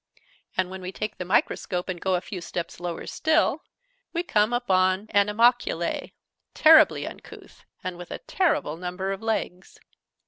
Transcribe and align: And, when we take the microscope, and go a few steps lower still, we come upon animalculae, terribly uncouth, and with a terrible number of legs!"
And, 0.57 0.71
when 0.71 0.81
we 0.81 0.91
take 0.91 1.19
the 1.19 1.25
microscope, 1.25 1.87
and 1.87 2.01
go 2.01 2.15
a 2.15 2.21
few 2.21 2.41
steps 2.41 2.79
lower 2.79 3.05
still, 3.05 3.61
we 4.13 4.23
come 4.23 4.51
upon 4.51 5.05
animalculae, 5.13 6.13
terribly 6.55 7.05
uncouth, 7.05 7.65
and 7.83 7.99
with 7.99 8.09
a 8.09 8.17
terrible 8.17 8.77
number 8.77 9.11
of 9.11 9.21
legs!" 9.21 9.79